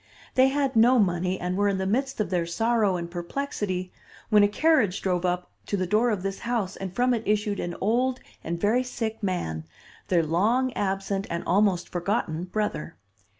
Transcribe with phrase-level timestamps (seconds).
[0.33, 3.93] They had no money, and were in the midst of their sorrow and perplexity,
[4.29, 7.59] when a carriage drove up to the door of this house and from it issued
[7.59, 9.63] an old and very sick man,
[10.07, 12.95] their long absent and almost forgotten brother.